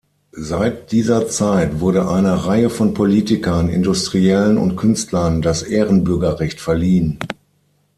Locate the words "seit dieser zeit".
0.31-1.79